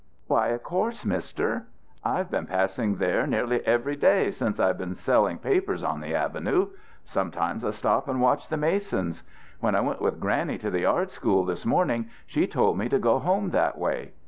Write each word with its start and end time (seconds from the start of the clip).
"Why, 0.25 0.47
of 0.47 0.63
course, 0.63 1.05
Mister. 1.05 1.67
I've 2.03 2.31
been 2.31 2.47
passing 2.47 2.95
there 2.95 3.27
nearly 3.27 3.63
every 3.67 3.95
day 3.95 4.31
since 4.31 4.59
I've 4.59 4.79
been 4.79 4.95
selling 4.95 5.37
papers 5.37 5.83
on 5.83 6.01
the 6.01 6.15
avenue. 6.15 6.69
Sometimes 7.05 7.63
I 7.63 7.69
stop 7.69 8.07
and 8.07 8.19
watch 8.19 8.47
the 8.47 8.57
masons. 8.57 9.21
When 9.59 9.75
I 9.75 9.81
went 9.81 10.01
with 10.01 10.19
Granny 10.19 10.57
to 10.57 10.71
the 10.71 10.85
art 10.85 11.11
school 11.11 11.45
this 11.45 11.67
morning, 11.67 12.09
she 12.25 12.47
told 12.47 12.79
me 12.79 12.89
to 12.89 12.97
go 12.97 13.19
home 13.19 13.51
that 13.51 13.77
way. 13.77 14.13